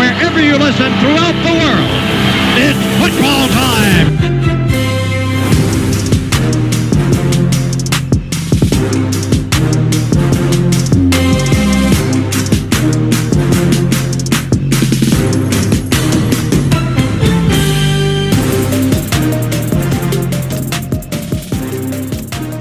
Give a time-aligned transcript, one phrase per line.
[0.00, 2.00] wherever you listen throughout the world.
[2.56, 4.30] It's football time.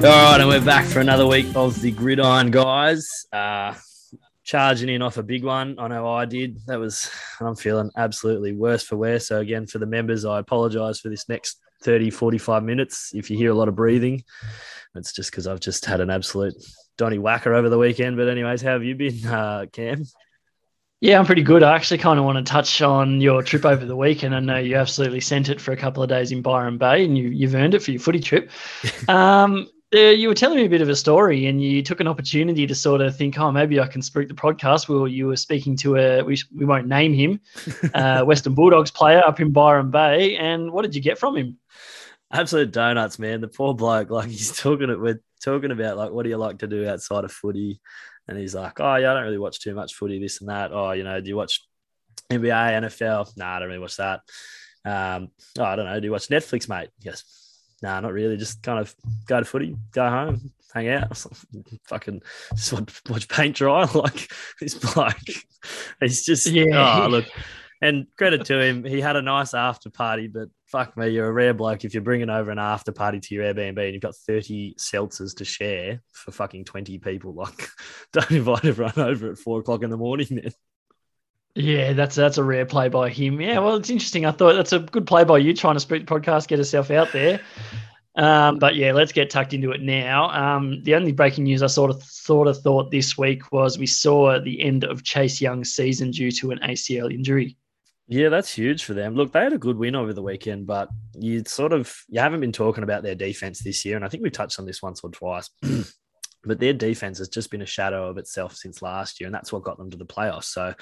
[0.01, 3.07] All right, and we're back for another week of the Gridiron guys.
[3.31, 3.75] Uh,
[4.49, 5.75] charging in off a big one.
[5.77, 6.57] I know I did.
[6.65, 9.19] That was, I'm feeling absolutely worse for wear.
[9.19, 13.11] So, again, for the members, I apologize for this next 30, 45 minutes.
[13.13, 14.23] If you hear a lot of breathing,
[14.95, 16.55] it's just because I've just had an absolute
[16.97, 18.17] Donny whacker over the weekend.
[18.17, 20.03] But, anyways, how have you been, uh, Cam?
[20.99, 21.61] Yeah, I'm pretty good.
[21.61, 24.33] I actually kind of want to touch on your trip over the weekend.
[24.33, 27.15] I know you absolutely sent it for a couple of days in Byron Bay, and
[27.15, 28.49] you, you've earned it for your footy trip.
[29.07, 32.67] um, you were telling me a bit of a story and you took an opportunity
[32.67, 34.87] to sort of think, oh, maybe I can spook the podcast.
[34.87, 37.39] Well, you were speaking to a, we, we won't name him,
[37.93, 40.37] uh, Western Bulldogs player up in Byron Bay.
[40.37, 41.57] And what did you get from him?
[42.31, 43.41] Absolute donuts, man.
[43.41, 46.59] The poor bloke, like he's talking it, we're talking about like, what do you like
[46.59, 47.81] to do outside of footy?
[48.27, 50.71] And he's like, oh, yeah, I don't really watch too much footy, this and that.
[50.71, 51.67] Oh, you know, do you watch
[52.29, 53.35] NBA, NFL?
[53.37, 54.21] Nah, I don't really watch that.
[54.85, 55.99] Um, oh, I don't know.
[55.99, 56.89] Do you watch Netflix, mate?
[56.99, 57.48] Yes
[57.81, 58.37] nah, not really.
[58.37, 58.93] Just kind of
[59.27, 61.17] go to footy, go home, hang out,
[61.87, 62.21] fucking
[62.55, 63.87] just watch, watch paint dry.
[63.93, 65.17] Like this bloke,
[65.99, 67.03] he's just yeah.
[67.05, 67.25] Oh, look,
[67.81, 70.27] and credit to him, he had a nice after party.
[70.27, 73.35] But fuck me, you're a rare bloke if you're bringing over an after party to
[73.35, 77.33] your Airbnb and you've got 30 seltzers to share for fucking 20 people.
[77.33, 77.69] Like,
[78.13, 80.51] don't invite everyone over at four o'clock in the morning, then.
[81.59, 83.41] Yeah, that's that's a rare play by him.
[83.41, 84.25] Yeah, well, it's interesting.
[84.25, 86.89] I thought that's a good play by you trying to speak the podcast, get yourself
[86.89, 87.41] out there.
[88.15, 90.29] Um, but yeah, let's get tucked into it now.
[90.29, 93.87] Um, the only breaking news I sort of sort of thought this week was we
[93.87, 97.57] saw the end of Chase Young's season due to an ACL injury.
[98.07, 99.15] Yeah, that's huge for them.
[99.15, 102.39] Look, they had a good win over the weekend, but you sort of you haven't
[102.39, 105.01] been talking about their defense this year, and I think we've touched on this once
[105.03, 105.49] or twice.
[106.43, 109.51] but their defense has just been a shadow of itself since last year, and that's
[109.51, 110.45] what got them to the playoffs.
[110.45, 110.73] So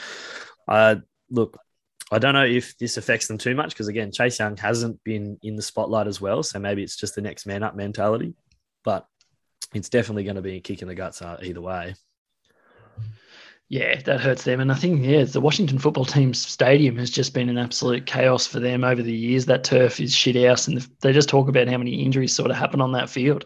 [0.68, 0.96] uh,
[1.30, 1.58] look,
[2.12, 5.38] I don't know if this affects them too much because again, Chase Young hasn't been
[5.44, 8.34] in the spotlight as well, so maybe it's just the next man up mentality.
[8.84, 9.06] But
[9.74, 11.96] it's definitely going to be a kick in the guts uh, either way.
[13.70, 14.62] Yeah, that hurts them.
[14.62, 18.48] And I think, yeah, the Washington football team's stadium has just been an absolute chaos
[18.48, 19.46] for them over the years.
[19.46, 20.70] That turf is shit house.
[20.70, 23.46] And they just talk about how many injuries sort of happen on that field.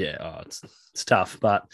[0.00, 0.62] Yeah, oh, it's,
[0.92, 1.38] it's tough.
[1.40, 1.66] But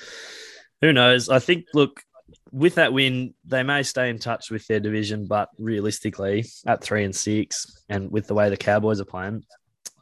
[0.80, 1.28] who knows?
[1.28, 2.02] I think, look,
[2.50, 7.04] with that win, they may stay in touch with their division, but realistically, at three
[7.04, 9.44] and six, and with the way the Cowboys are playing,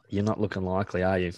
[0.09, 1.33] you're not looking likely, are you?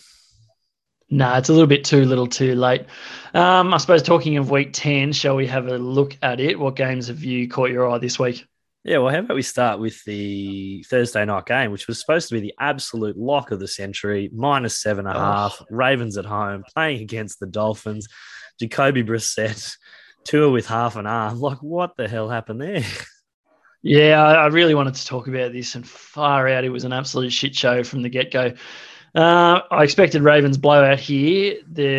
[1.10, 2.86] No, nah, it's a little bit too little too late.
[3.34, 6.58] Um, I suppose talking of week 10, shall we have a look at it?
[6.58, 8.46] What games have you caught your eye this week?
[8.84, 12.36] Yeah, well, how about we start with the Thursday night game, which was supposed to
[12.36, 15.24] be the absolute lock of the century, minus seven and a oh.
[15.24, 18.08] half, Ravens at home, playing against the Dolphins.
[18.60, 19.76] Jacoby Brissett
[20.26, 21.40] tour with half an arm.
[21.40, 22.84] Like, what the hell happened there?
[23.84, 27.32] Yeah, I really wanted to talk about this, and far out, it was an absolute
[27.32, 28.54] shit show from the get go.
[29.18, 31.58] Uh, I expected Ravens blowout here.
[31.72, 31.98] The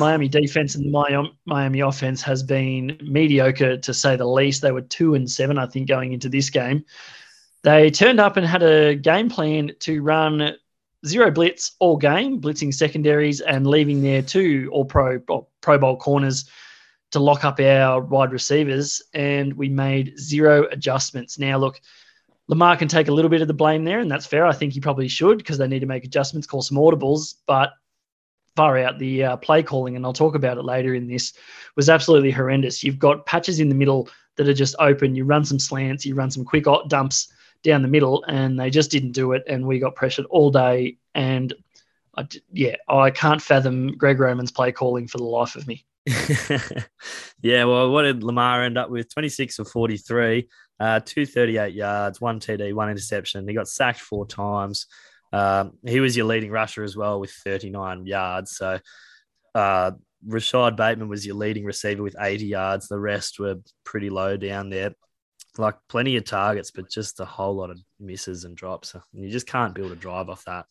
[0.00, 4.62] Miami defense and the Miami offense has been mediocre to say the least.
[4.62, 6.84] They were two and seven, I think, going into this game.
[7.62, 10.56] They turned up and had a game plan to run
[11.06, 15.20] zero blitz all game, blitzing secondaries and leaving their two All Pro
[15.60, 16.50] Pro Bowl corners
[17.12, 21.38] to lock up our wide receivers, and we made zero adjustments.
[21.38, 21.80] Now, look,
[22.48, 24.46] Lamar can take a little bit of the blame there, and that's fair.
[24.46, 27.72] I think he probably should because they need to make adjustments, call some audibles, but
[28.54, 31.34] far out the uh, play calling, and I'll talk about it later in this,
[31.76, 32.82] was absolutely horrendous.
[32.82, 35.14] You've got patches in the middle that are just open.
[35.14, 38.90] You run some slants, you run some quick dumps down the middle, and they just
[38.90, 40.96] didn't do it, and we got pressured all day.
[41.14, 41.52] And
[42.16, 45.84] I, yeah, I can't fathom Greg Roman's play calling for the life of me.
[47.42, 49.12] yeah, well, what did Lamar end up with?
[49.12, 53.48] 26 or 43, uh, 238 yards, one TD, one interception.
[53.48, 54.86] He got sacked four times.
[55.32, 58.56] Um, he was your leading rusher as well with 39 yards.
[58.56, 58.78] So
[59.54, 59.92] uh,
[60.26, 62.88] Rashod Bateman was your leading receiver with 80 yards.
[62.88, 64.92] The rest were pretty low down there.
[65.58, 68.94] Like plenty of targets, but just a whole lot of misses and drops.
[68.94, 70.66] And you just can't build a drive off that.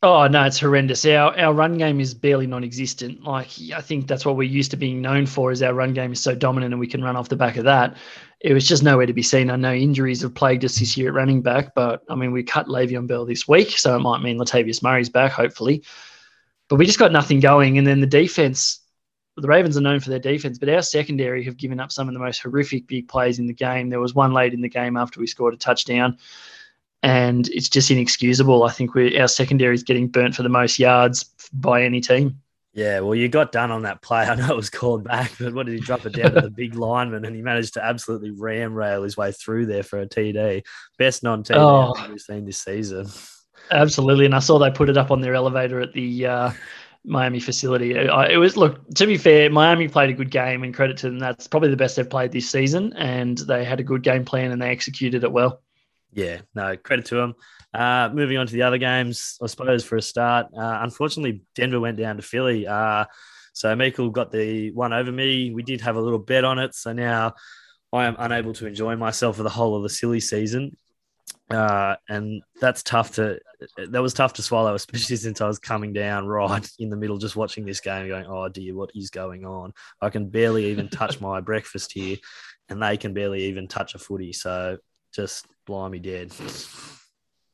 [0.00, 1.04] Oh no, it's horrendous.
[1.04, 3.24] Our our run game is barely non-existent.
[3.24, 6.12] Like I think that's what we're used to being known for is our run game
[6.12, 7.96] is so dominant and we can run off the back of that.
[8.40, 9.50] It was just nowhere to be seen.
[9.50, 12.44] I know injuries have plagued us this year at running back, but I mean we
[12.44, 15.82] cut Le'Veon Bell this week, so it might mean Latavius Murray's back, hopefully.
[16.68, 17.76] But we just got nothing going.
[17.76, 18.80] And then the defense,
[19.36, 22.14] the Ravens are known for their defense, but our secondary have given up some of
[22.14, 23.88] the most horrific big plays in the game.
[23.88, 26.18] There was one late in the game after we scored a touchdown,
[27.02, 28.64] and it's just inexcusable.
[28.64, 32.40] I think we our secondary is getting burnt for the most yards by any team.
[32.74, 34.24] Yeah, well, you got done on that play.
[34.24, 36.50] I know it was called back, but what did he drop it down to the
[36.50, 40.06] big lineman and he managed to absolutely ram rail his way through there for a
[40.06, 40.64] TD.
[40.96, 42.08] Best non TD Oh.
[42.08, 43.06] we've seen this season.
[43.70, 46.50] Absolutely, and I saw they put it up on their elevator at the uh,
[47.04, 47.96] Miami facility.
[47.96, 51.18] It was look to be fair, Miami played a good game, and credit to them.
[51.18, 54.52] That's probably the best they've played this season, and they had a good game plan
[54.52, 55.62] and they executed it well.
[56.12, 57.34] Yeah, no, credit to him.
[57.72, 61.80] Uh, moving on to the other games, I suppose for a start, uh, unfortunately, Denver
[61.80, 62.66] went down to Philly.
[62.66, 63.04] Uh,
[63.52, 65.50] so Michael got the one over me.
[65.50, 66.74] We did have a little bet on it.
[66.74, 67.34] So now
[67.92, 70.76] I am unable to enjoy myself for the whole of the silly season.
[71.50, 73.38] Uh, and that's tough to
[73.76, 77.18] that was tough to swallow, especially since I was coming down right in the middle,
[77.18, 80.88] just watching this game, going, "Oh dear, what is going on?" I can barely even
[80.88, 82.16] touch my breakfast here,
[82.68, 84.32] and they can barely even touch a footy.
[84.32, 84.78] So
[85.18, 86.32] just blimey dead.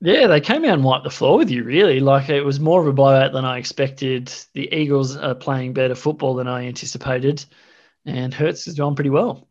[0.01, 1.99] Yeah, they came out and wiped the floor with you, really.
[1.99, 4.31] Like it was more of a blowout than I expected.
[4.53, 7.43] The Eagles are playing better football than I anticipated,
[8.05, 9.49] and Hurts has doing pretty well.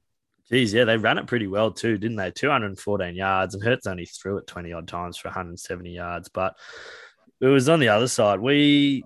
[0.48, 2.30] Geez, yeah, they ran it pretty well too, didn't they?
[2.30, 6.30] 214 yards, and Hurts only threw it 20 odd times for 170 yards.
[6.30, 6.56] But
[7.42, 8.40] it was on the other side.
[8.40, 9.04] We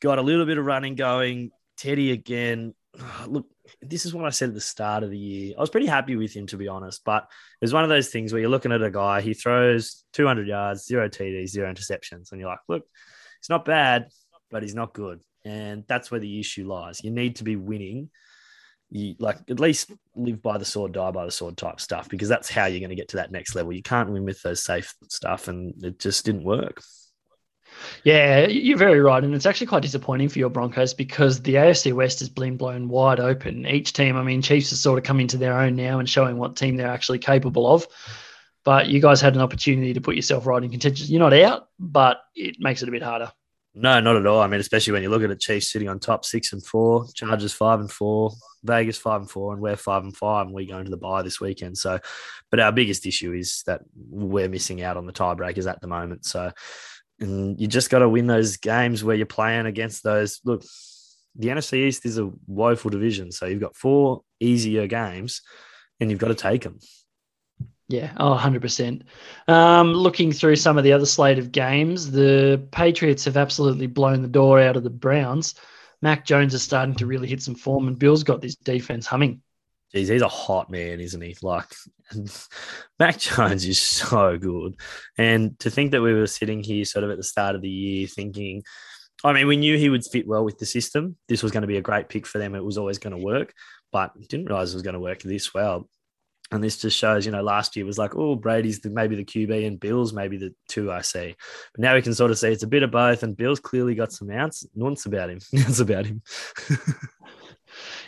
[0.00, 1.50] got a little bit of running going.
[1.76, 2.72] Teddy again.
[3.26, 3.46] Look,
[3.80, 5.54] this is what I said at the start of the year.
[5.56, 7.02] I was pretty happy with him, to be honest.
[7.04, 10.04] But it was one of those things where you're looking at a guy, he throws
[10.12, 12.32] 200 yards, zero TDs, zero interceptions.
[12.32, 12.84] And you're like, look,
[13.38, 14.08] it's not bad,
[14.50, 15.20] but he's not good.
[15.44, 17.02] And that's where the issue lies.
[17.04, 18.10] You need to be winning
[18.94, 22.28] you like at least live by the sword, die by the sword type stuff because
[22.28, 23.72] that's how you're going to get to that next level.
[23.72, 26.80] You can't win with those safe stuff, and it just didn't work.
[28.02, 29.22] Yeah, you're very right.
[29.22, 32.88] And it's actually quite disappointing for your Broncos because the AFC West has been blown
[32.88, 33.66] wide open.
[33.66, 36.36] Each team, I mean, Chiefs are sort of coming to their own now and showing
[36.36, 37.86] what team they're actually capable of.
[38.64, 41.06] But you guys had an opportunity to put yourself right in contention.
[41.08, 43.30] You're not out, but it makes it a bit harder.
[43.76, 44.40] No, not at all.
[44.40, 47.06] I mean, especially when you look at it, Chiefs sitting on top, six and four,
[47.12, 48.32] Chargers five and four,
[48.62, 51.22] Vegas five and four, and we're five and five, and we go into the bye
[51.22, 51.76] this weekend.
[51.76, 51.98] So,
[52.50, 56.24] but our biggest issue is that we're missing out on the tiebreakers at the moment.
[56.24, 56.52] So,
[57.20, 60.40] and you just got to win those games where you're playing against those.
[60.44, 60.64] Look,
[61.36, 65.42] the NFC East is a woeful division, so you've got four easier games,
[66.00, 66.78] and you've got to take them.
[67.88, 69.02] Yeah, oh, 100%.
[69.46, 74.22] Um, looking through some of the other slate of games, the Patriots have absolutely blown
[74.22, 75.54] the door out of the Browns.
[76.00, 79.42] Mac Jones is starting to really hit some form, and Bill's got this defense humming.
[79.94, 81.36] Geez, he's a hot man, isn't he?
[81.40, 81.72] Like,
[82.98, 84.74] Mac Jones is so good.
[85.16, 87.68] And to think that we were sitting here sort of at the start of the
[87.68, 88.64] year thinking,
[89.22, 91.16] I mean, we knew he would fit well with the system.
[91.28, 92.56] This was going to be a great pick for them.
[92.56, 93.54] It was always going to work,
[93.92, 95.88] but didn't realize it was going to work this well.
[96.50, 99.24] And this just shows, you know, last year was like, oh, Brady's the, maybe the
[99.24, 101.34] QB and Bill's maybe the two I see.
[101.72, 103.22] But now we can sort of see it's a bit of both.
[103.22, 105.38] And Bill's clearly got some ounce, nuance about him.
[105.52, 106.22] Nuance about him.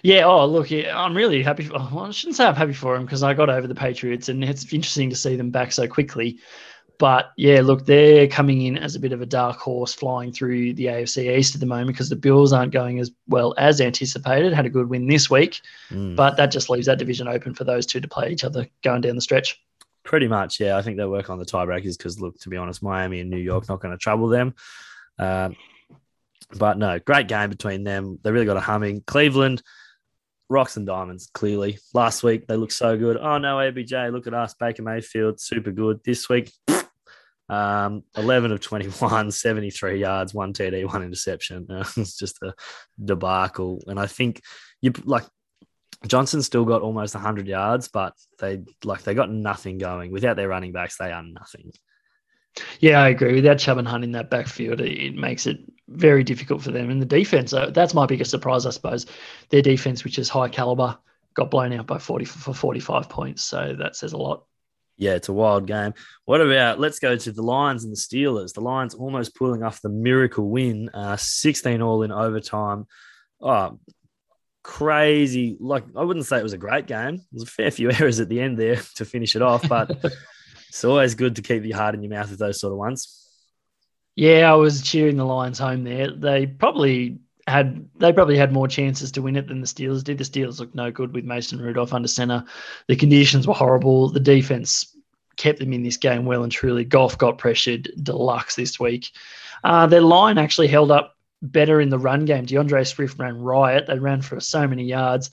[0.07, 0.25] Yeah.
[0.25, 1.65] Oh, look, I'm really happy.
[1.65, 4.29] For, well, I shouldn't say I'm happy for him because I got over the Patriots,
[4.29, 6.39] and it's interesting to see them back so quickly.
[6.99, 10.75] But yeah, look, they're coming in as a bit of a dark horse flying through
[10.75, 14.53] the AFC East at the moment because the Bills aren't going as well as anticipated.
[14.55, 15.61] Had a good win this week,
[15.91, 16.17] Mm.
[16.17, 19.03] but that just leaves that division open for those two to play each other going
[19.03, 19.61] down the stretch.
[20.05, 20.79] Pretty much, yeah.
[20.79, 23.37] I think they'll work on the tiebreakers because, look, to be honest, Miami and New
[23.39, 24.55] York not going to trouble them.
[25.19, 25.57] Um,
[26.57, 28.21] but no, great game between them.
[28.23, 29.03] They really got a humming.
[29.07, 29.63] Cleveland,
[30.49, 31.79] rocks and diamonds, clearly.
[31.95, 33.17] Last week, they looked so good.
[33.17, 34.55] Oh, no, ABJ, look at us.
[34.55, 36.01] Baker Mayfield, super good.
[36.05, 36.53] This week,
[37.49, 41.67] um, 11 of 21, 73 yards, one TD, one interception.
[41.97, 42.55] It's just a
[43.03, 43.83] debacle.
[43.87, 44.41] And I think
[44.81, 45.25] you like
[46.07, 50.11] Johnson still got almost 100 yards, but they like they got nothing going.
[50.13, 51.73] Without their running backs, they are nothing.
[52.81, 53.35] Yeah, I agree.
[53.35, 56.91] Without Chubb and Hunt in that backfield, it, makes it very difficult for them.
[56.91, 59.07] And the defense, uh, that's my biggest surprise, I suppose.
[59.51, 60.99] Their defense, which is high caliber,
[61.35, 63.45] got blown out by 40 for 45 points.
[63.45, 64.45] So that says a lot.
[64.97, 65.93] Yeah, it's a wild game.
[66.25, 68.55] What about let's go to the Lions and the Steelers.
[68.55, 72.87] The Lions almost pulling off the miracle win, uh, 16 all in overtime.
[73.39, 73.79] Oh,
[74.63, 75.57] crazy.
[75.61, 77.21] Like, I wouldn't say it was a great game.
[77.31, 79.91] There's a fair few errors at the end there to finish it off, but
[80.77, 83.27] it's always good to keep your heart in your mouth with those sort of ones.
[84.15, 86.11] Yeah, I was cheering the Lions home there.
[86.11, 90.19] They probably had they probably had more chances to win it than the Steelers did.
[90.19, 92.45] The Steelers looked no good with Mason Rudolph under center.
[92.89, 94.11] The conditions were horrible.
[94.11, 94.95] The defense
[95.39, 96.85] kept them in this game well and truly.
[96.85, 99.13] Goff got pressured deluxe this week.
[99.65, 102.45] Uh, their line actually held up better in the run game.
[102.45, 103.87] DeAndre Swift ran riot.
[103.87, 105.31] They ran for so many yards.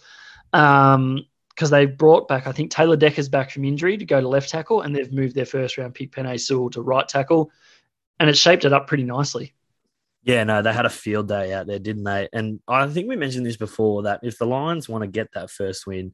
[0.54, 4.28] Um, because they brought back, I think Taylor Decker's back from injury to go to
[4.28, 7.52] left tackle, and they've moved their first round pick Penei Sewell to right tackle,
[8.20, 9.54] and it shaped it up pretty nicely.
[10.24, 12.30] Yeah, no, they had a field day out there, didn't they?
[12.32, 15.52] And I think we mentioned this before that if the Lions want to get that
[15.52, 16.14] first win,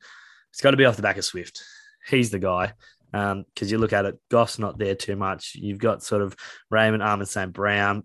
[0.52, 1.64] it's got to be off the back of Swift.
[2.08, 2.74] He's the guy.
[3.12, 5.56] Because um, you look at it, Goff's not there too much.
[5.56, 6.36] You've got sort of
[6.70, 7.54] Raymond, Amon-Ra St.
[7.54, 8.04] Brown,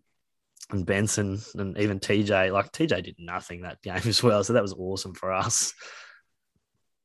[0.70, 2.52] and Benson, and even TJ.
[2.52, 4.44] Like TJ did nothing that game as well.
[4.44, 5.74] So that was awesome for us.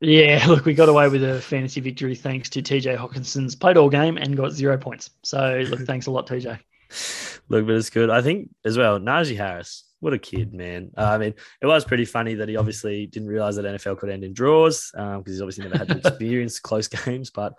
[0.02, 3.90] Yeah, look, we got away with a fantasy victory thanks to TJ Hockenson's played all
[3.90, 5.10] game and got zero points.
[5.24, 6.60] So, look, thanks a lot, TJ.
[7.50, 8.12] Look, but it's good.
[8.12, 10.92] I think as well, Najee Harris, what a kid, man.
[10.96, 14.10] Uh, I mean, it was pretty funny that he obviously didn't realize that NFL could
[14.10, 17.32] end in draws because um, he's obviously never had to experience close games.
[17.32, 17.54] But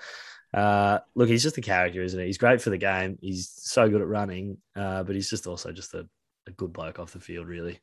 [0.55, 2.27] uh, look, he's just a character, isn't he?
[2.27, 3.19] He's great for the game.
[3.21, 6.09] He's so good at running, uh, but he's just also just a,
[6.47, 7.81] a good bloke off the field, really.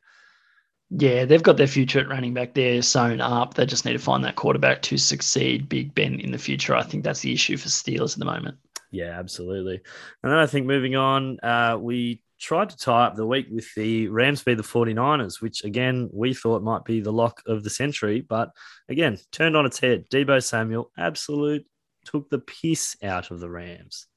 [0.90, 3.54] Yeah, they've got their future at running back there sewn up.
[3.54, 6.76] They just need to find that quarterback to succeed Big Ben in the future.
[6.76, 8.58] I think that's the issue for Steelers at the moment.
[8.92, 9.82] Yeah, absolutely.
[10.24, 13.74] And then I think moving on, uh, we tried to tie up the week with
[13.76, 17.70] the Rams v the 49ers, which again we thought might be the lock of the
[17.70, 18.52] century, but
[18.88, 20.06] again turned on its head.
[20.10, 21.66] Deebo Samuel absolute
[22.06, 24.08] took the piss out of the Rams.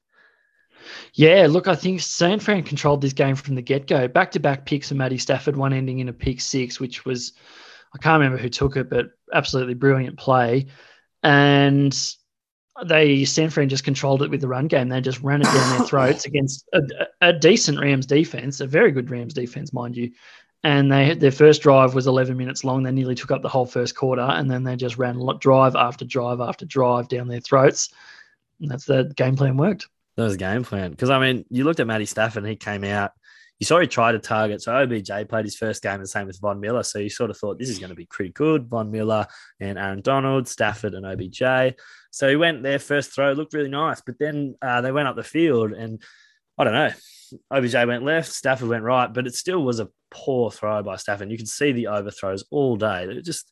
[1.13, 4.07] Yeah, look, I think San Fran controlled this game from the get go.
[4.07, 7.33] Back to back picks for Matty Stafford, one ending in a pick six, which was,
[7.93, 10.67] I can't remember who took it, but absolutely brilliant play.
[11.23, 11.95] And
[12.85, 14.89] they, San Fran just controlled it with the run game.
[14.89, 16.81] They just ran it down their throats against a,
[17.21, 20.11] a decent Rams defense, a very good Rams defense, mind you.
[20.63, 22.83] And they their first drive was 11 minutes long.
[22.83, 26.05] They nearly took up the whole first quarter, and then they just ran drive after
[26.05, 27.89] drive after drive down their throats.
[28.59, 29.87] And that's the game plan worked.
[30.17, 30.91] That was a game plan.
[30.91, 33.11] Because I mean, you looked at Matty Stafford and he came out.
[33.59, 34.61] You saw he tried to target.
[34.61, 36.81] So OBJ played his first game the same with Von Miller.
[36.83, 38.67] So you sort of thought this is going to be pretty good.
[38.67, 39.27] Von Miller
[39.59, 41.75] and Aaron Donald, Stafford and OBJ.
[42.09, 44.01] So he went there first throw, looked really nice.
[44.01, 46.01] But then uh, they went up the field and
[46.57, 46.91] I don't know.
[47.51, 51.31] OBJ went left, Stafford went right, but it still was a poor throw by Stafford.
[51.31, 53.05] You could see the overthrows all day.
[53.05, 53.49] It just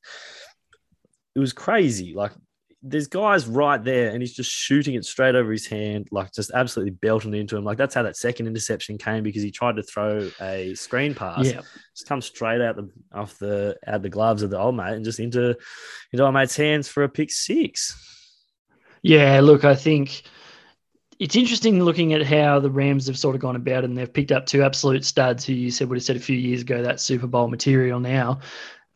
[1.36, 2.14] it was crazy.
[2.14, 2.32] Like
[2.82, 6.52] there's guys right there, and he's just shooting it straight over his hand, like just
[6.52, 7.66] absolutely belting into him.
[7.66, 11.46] Like that's how that second interception came because he tried to throw a screen pass.
[11.46, 11.62] Yeah,
[11.94, 15.04] just come straight out the off the out the gloves of the old mate and
[15.04, 15.58] just into
[16.12, 18.06] into old mate's hands for a pick six.
[19.02, 20.24] Yeah, look, I think
[21.20, 24.12] it's interesting looking at how the Rams have sort of gone about it and they've
[24.12, 26.82] picked up two absolute studs who you said would have said a few years ago
[26.82, 28.40] that Super Bowl material now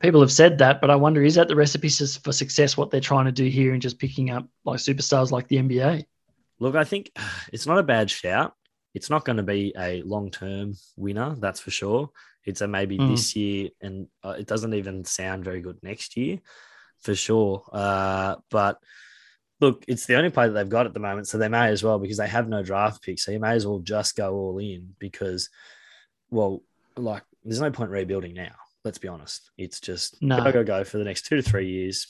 [0.03, 2.77] people have said that, but I wonder is that the recipe for success?
[2.77, 6.03] What they're trying to do here and just picking up like superstars like the NBA?
[6.59, 7.11] Look, I think
[7.53, 8.53] it's not a bad shout.
[8.93, 12.11] It's not going to be a long term winner, that's for sure.
[12.45, 13.09] It's a maybe mm.
[13.09, 16.39] this year, and uh, it doesn't even sound very good next year,
[16.99, 17.63] for sure.
[17.71, 18.77] Uh, but
[19.61, 21.81] look, it's the only play that they've got at the moment, so they may as
[21.81, 23.19] well because they have no draft pick.
[23.19, 25.49] So you may as well just go all in because,
[26.29, 26.61] well,
[26.97, 29.51] like there's no point rebuilding now let's be honest.
[29.57, 30.43] It's just no.
[30.43, 32.07] go, go, go for the next two to three years.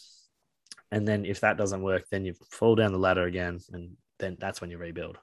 [0.92, 3.60] And then if that doesn't work, then you fall down the ladder again.
[3.72, 5.18] And then that's when you rebuild.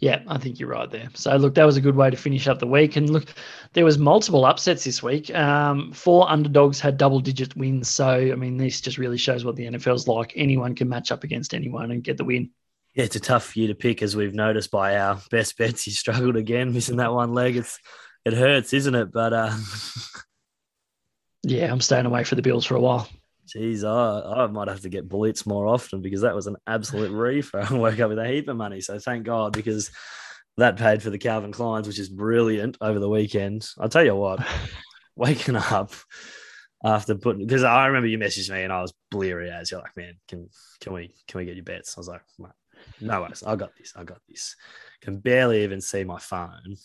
[0.00, 1.08] Yeah, I think you're right there.
[1.14, 2.96] So look, that was a good way to finish up the week.
[2.96, 3.32] And look,
[3.72, 5.34] there was multiple upsets this week.
[5.34, 7.88] Um, four underdogs had double-digit wins.
[7.88, 10.34] So I mean, this just really shows what the NFL's like.
[10.36, 12.50] Anyone can match up against anyone and get the win.
[12.94, 15.84] Yeah, it's a tough year to pick, as we've noticed by our best bets.
[15.84, 17.56] He struggled again, missing that one leg.
[17.56, 17.78] It's
[18.24, 19.12] it hurts, isn't it?
[19.12, 19.56] But uh,
[21.42, 23.08] yeah, I'm staying away for the Bills for a while.
[23.46, 27.10] Geez, I, I might have to get blitz more often because that was an absolute
[27.10, 27.66] reefer.
[27.68, 29.90] I woke up with a heap of money, so thank God because
[30.56, 33.68] that paid for the Calvin Kleins, which is brilliant over the weekend.
[33.78, 34.46] I'll tell you what,
[35.16, 35.92] waking up
[36.84, 39.96] after putting because I remember you messaged me and I was bleary as you're like,
[39.96, 40.48] man, can
[40.80, 41.96] can we can we get your bets?
[41.96, 42.22] I was like,
[43.00, 44.56] no worries, I got this, I got this
[45.02, 46.76] can barely even see my phone.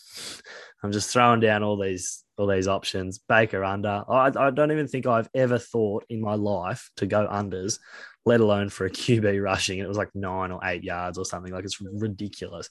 [0.84, 3.20] I'm just throwing down all these all these options.
[3.20, 4.04] Baker under.
[4.10, 7.80] I, I don't even think I've ever thought in my life to go unders,
[8.26, 9.80] let alone for a QB rushing.
[9.80, 11.54] It was like nine or eight yards or something.
[11.54, 12.70] Like it's ridiculous.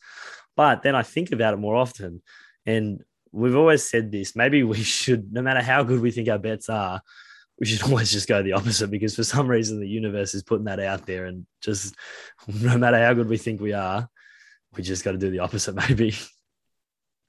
[0.57, 2.23] But then I think about it more often,
[2.67, 3.03] and
[3.33, 4.37] we've always said this.
[4.37, 7.01] Maybe we should, no matter how good we think our bets are,
[7.59, 10.67] we should always just go the opposite because for some reason the universe is putting
[10.67, 11.95] that out there and just
[12.47, 14.09] no matter how good we think we are
[14.77, 16.15] we just got to do the opposite, maybe.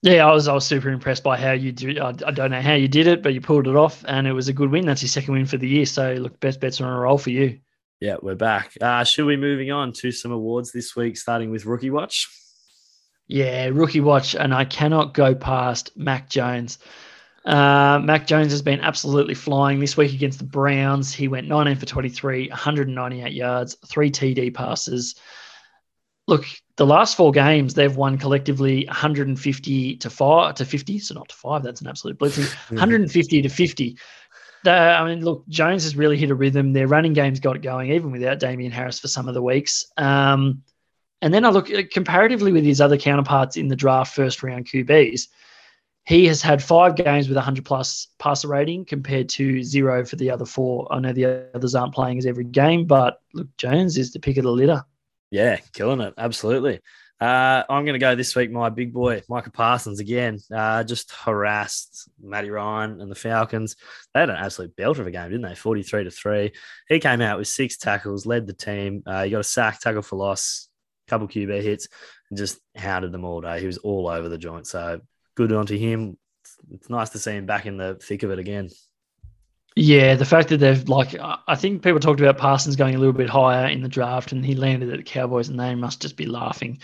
[0.03, 1.99] Yeah, I was I was super impressed by how you do.
[1.99, 4.33] I, I, don't know how you did it, but you pulled it off, and it
[4.33, 4.85] was a good win.
[4.85, 5.85] That's your second win for the year.
[5.87, 7.59] So look, best bets are on a roll for you.
[7.99, 8.73] Yeah, we're back.
[8.79, 12.29] Uh, should we moving on to some awards this week, starting with Rookie Watch?
[13.27, 16.77] Yeah, Rookie Watch, and I cannot go past Mac Jones.
[17.47, 21.13] Uh, Mac Jones has been absolutely flying this week against the Browns.
[21.13, 25.15] He went 19 for 23, 198 yards, three TD passes.
[26.27, 31.29] Look, the last four games they've won collectively 150 to five to 50, so not
[31.29, 31.63] to five.
[31.63, 32.53] That's an absolute blitzing.
[32.69, 33.97] 150 to 50.
[34.65, 36.73] I mean, look, Jones has really hit a rhythm.
[36.73, 39.85] Their running game's got it going, even without Damien Harris for some of the weeks.
[39.95, 40.63] Um,
[41.21, 44.67] and then I look uh, comparatively with his other counterparts in the draft first round
[44.67, 45.27] QBs
[46.07, 50.31] he has had five games with 100 plus passer rating compared to zero for the
[50.31, 50.87] other four.
[50.89, 54.37] I know the others aren't playing as every game, but look, Jones is the pick
[54.37, 54.85] of the litter.
[55.31, 56.13] Yeah, killing it.
[56.17, 56.79] Absolutely.
[57.19, 60.39] Uh, I'm going to go this week, my big boy, Micah Parsons again.
[60.49, 63.75] Uh, just harassed Matty Ryan and the Falcons.
[64.13, 65.55] They had an absolute belt of a game, didn't they?
[65.55, 66.53] 43 to 3.
[66.87, 69.03] He came out with six tackles, led the team.
[69.05, 70.69] Uh, he got a sack, tackle for loss,
[71.09, 71.89] couple QB hits,
[72.29, 73.59] and just hounded them all day.
[73.59, 74.67] He was all over the joint.
[74.67, 75.01] So
[75.37, 76.17] good onto him.
[76.71, 78.69] It's nice to see him back in the thick of it again.
[79.75, 83.13] Yeah, the fact that they've like, I think people talked about Parsons going a little
[83.13, 86.17] bit higher in the draft, and he landed at the Cowboys, and they must just
[86.17, 86.79] be laughing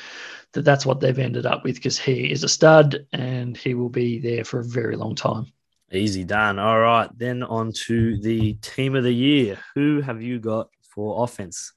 [0.53, 3.89] that that's what they've ended up with because he is a stud and he will
[3.89, 5.47] be there for a very long time.
[5.91, 6.59] Easy done.
[6.59, 9.57] All right, then on to the team of the year.
[9.73, 11.73] Who have you got for offense?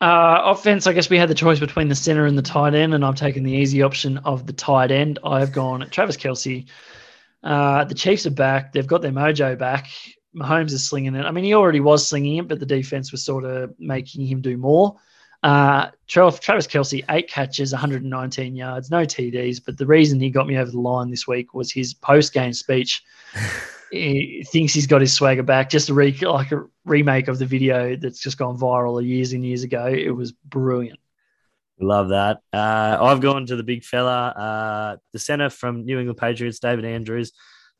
[0.00, 2.94] Uh, offense, I guess we had the choice between the center and the tight end,
[2.94, 5.18] and I've taken the easy option of the tight end.
[5.24, 6.66] I've gone Travis Kelce.
[7.42, 8.72] Uh, the Chiefs are back.
[8.72, 9.88] They've got their mojo back.
[10.36, 11.24] Mahomes is slinging it.
[11.24, 14.40] I mean, he already was slinging it, but the defense was sort of making him
[14.40, 14.96] do more.
[15.42, 19.60] Uh, Travis Kelce, eight catches, 119 yards, no TDs.
[19.64, 22.52] But the reason he got me over the line this week was his post game
[22.52, 23.04] speech.
[23.90, 25.70] he thinks he's got his swagger back.
[25.70, 29.44] Just a re- like a remake of the video that's just gone viral years and
[29.44, 29.86] years ago.
[29.86, 30.98] It was brilliant.
[31.80, 32.40] Love that.
[32.52, 36.84] Uh, I've gone to the big fella, uh, the center from New England Patriots, David
[36.84, 37.32] Andrews.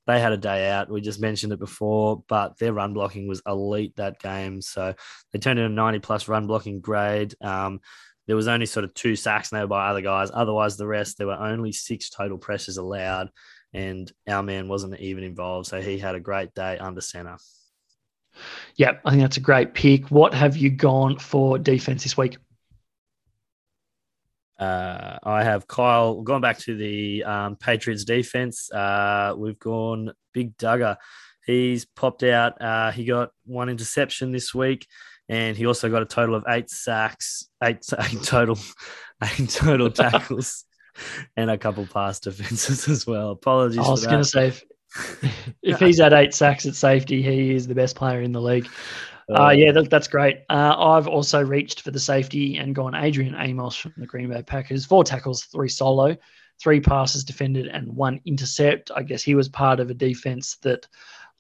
[0.07, 0.89] They had a day out.
[0.89, 4.63] We just mentioned it before, but their run blocking was elite that game.
[4.63, 4.95] So
[5.33, 7.35] they turned in a 90 plus run blocking grade.
[7.43, 7.81] Um,
[8.27, 10.31] there was only sort of two sacks now by other guys.
[10.33, 13.31] Otherwise, the rest, there were only six total pressures allowed
[13.73, 15.67] and our man wasn't even involved.
[15.67, 17.37] So he had a great day under center.
[18.77, 20.11] Yeah, I think that's a great pick.
[20.11, 22.39] What have you gone for defense this week?
[24.59, 28.71] Uh, I have Kyle gone back to the um, Patriots defense.
[28.73, 30.97] Uh, we've gone Big Dugger.
[31.47, 32.61] He's popped out.
[32.61, 34.87] Uh, he got one interception this week,
[35.29, 38.59] and he also got a total of eight sacks, eight, eight total,
[39.23, 40.65] eight total tackles
[41.37, 43.31] and a couple pass defenses as well.
[43.31, 43.79] Apologies.
[43.79, 44.65] I was going to say, if,
[45.63, 48.69] if he's at eight sacks at safety, he is the best player in the league.
[49.31, 50.39] Uh, uh, yeah, that, that's great.
[50.49, 54.43] Uh, I've also reached for the safety and gone Adrian Amos from the Green Bay
[54.43, 54.87] Packers.
[54.87, 56.17] Four tackles, three solo,
[56.61, 58.91] three passes defended, and one intercept.
[58.95, 60.87] I guess he was part of a defense that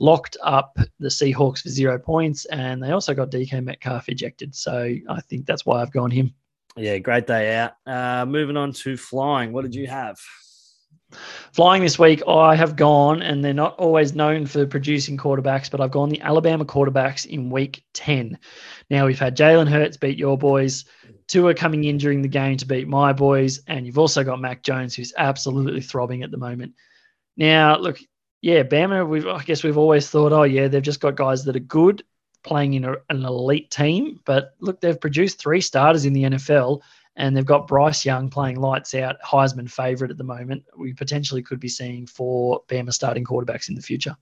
[0.00, 4.54] locked up the Seahawks for zero points, and they also got DK Metcalf ejected.
[4.54, 6.34] So I think that's why I've gone him.
[6.78, 7.72] Yeah, great day out.
[7.86, 9.52] Uh, moving on to flying.
[9.52, 10.18] What did you have?
[11.52, 15.80] Flying this week, I have gone, and they're not always known for producing quarterbacks, but
[15.80, 18.38] I've gone the Alabama quarterbacks in week 10.
[18.90, 20.84] Now, we've had Jalen Hurts beat your boys,
[21.26, 24.62] Tua coming in during the game to beat my boys, and you've also got Mac
[24.62, 26.74] Jones, who's absolutely throbbing at the moment.
[27.36, 27.98] Now, look,
[28.40, 31.56] yeah, Bama, we've, I guess we've always thought, oh, yeah, they've just got guys that
[31.56, 32.04] are good
[32.42, 34.20] playing in a, an elite team.
[34.24, 36.80] But look, they've produced three starters in the NFL,
[37.16, 40.64] and they've got Bryce Young playing lights out, Heisman favorite at the moment.
[40.76, 44.16] We potentially could be seeing four Bama starting quarterbacks in the future.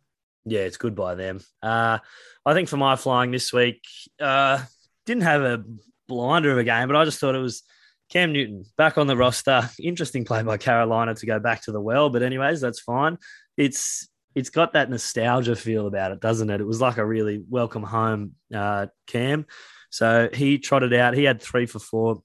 [0.44, 1.40] Yeah, it's good by them.
[1.62, 1.98] Uh,
[2.44, 3.84] I think for my flying this week,
[4.20, 4.62] uh,
[5.04, 5.64] didn't have a
[6.08, 7.62] blinder of a game, but I just thought it was
[8.10, 9.68] Cam Newton back on the roster.
[9.80, 13.18] Interesting play by Carolina to go back to the well, but anyways, that's fine.
[13.56, 16.60] It's it's got that nostalgia feel about it, doesn't it?
[16.60, 19.46] It was like a really welcome home uh, Cam.
[19.88, 21.14] So he trotted out.
[21.14, 22.22] He had three for four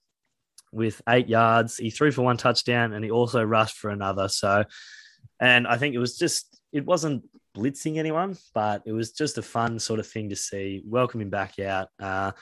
[0.74, 1.78] with eight yards.
[1.78, 4.28] He threw for one touchdown and he also rushed for another.
[4.28, 4.66] So,
[5.40, 7.24] and I think it was just, it wasn't
[7.56, 10.84] blitzing anyone, but it was just a fun sort of thing to see.
[10.86, 11.88] Welcome him back out.
[11.98, 12.34] Uh,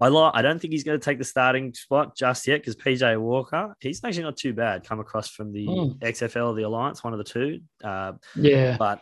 [0.00, 0.32] I like.
[0.34, 3.74] I don't think he's going to take the starting spot just yet because PJ Walker,
[3.80, 4.86] he's actually not too bad.
[4.86, 5.98] Come across from the mm.
[6.00, 7.60] XFL, the Alliance, one of the two.
[7.82, 9.00] Uh, yeah, but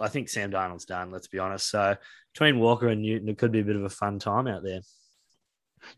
[0.00, 1.10] I think Sam Darnold's done.
[1.10, 1.68] Let's be honest.
[1.68, 1.96] So
[2.32, 4.80] between Walker and Newton, it could be a bit of a fun time out there.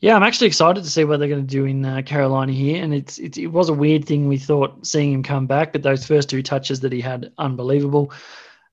[0.00, 2.82] Yeah, I'm actually excited to see what they're going to do in uh, Carolina here.
[2.82, 5.82] And it's, it's it was a weird thing we thought seeing him come back, but
[5.82, 8.12] those first two touches that he had, unbelievable.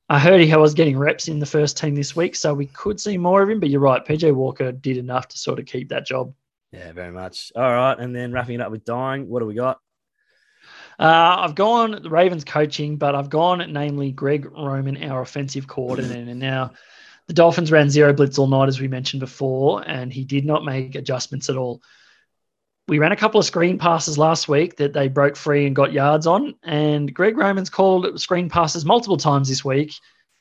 [0.09, 2.99] I heard he was getting reps in the first team this week, so we could
[2.99, 3.59] see more of him.
[3.59, 6.33] But you're right, PJ Walker did enough to sort of keep that job.
[6.71, 7.51] Yeah, very much.
[7.55, 9.79] All right, and then wrapping it up with dying, what do we got?
[10.99, 16.31] Uh, I've gone the Ravens coaching, but I've gone namely Greg Roman, our offensive coordinator.
[16.31, 16.71] And now
[17.27, 20.65] the Dolphins ran zero blitz all night, as we mentioned before, and he did not
[20.65, 21.81] make adjustments at all.
[22.87, 25.91] We ran a couple of screen passes last week that they broke free and got
[25.91, 29.93] yards on, and Greg Roman's called screen passes multiple times this week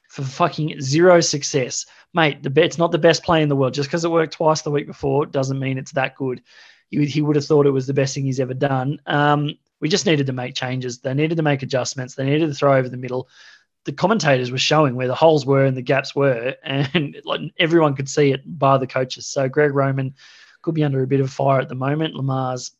[0.08, 1.86] for fucking zero success.
[2.14, 3.74] Mate, the it's not the best play in the world.
[3.74, 6.40] Just because it worked twice the week before doesn't mean it's that good.
[6.88, 9.00] He, he would have thought it was the best thing he's ever done.
[9.06, 11.00] Um, we just needed to make changes.
[11.00, 12.14] They needed to make adjustments.
[12.14, 13.28] They needed to throw over the middle.
[13.86, 17.96] The commentators were showing where the holes were and the gaps were, and like everyone
[17.96, 19.26] could see it by the coaches.
[19.26, 20.14] So Greg Roman
[20.66, 22.16] could be under a bit of fire at the moment.
[22.16, 22.72] Lamar's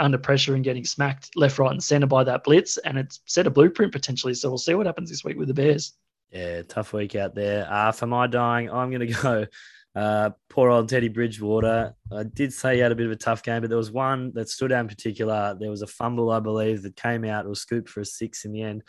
[0.00, 3.46] under pressure and getting smacked left, right, and center by that blitz, and it's set
[3.46, 4.32] a blueprint potentially.
[4.32, 5.92] So we'll see what happens this week with the Bears.
[6.32, 7.70] Yeah, tough week out there.
[7.70, 9.46] Uh, for my dying, I'm going to go
[9.94, 11.94] uh, poor old Teddy Bridgewater.
[12.10, 14.32] I did say he had a bit of a tough game, but there was one
[14.32, 15.54] that stood out in particular.
[15.60, 17.44] There was a fumble, I believe, that came out.
[17.44, 18.82] or scooped for a six in the end.